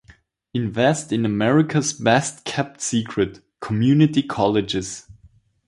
invest 0.51 1.11
in 1.11 1.27
America’s 1.27 1.93
best-kept 1.93 2.81
secret: 2.81 3.39
community 3.59 4.23
colleges. 4.23 5.05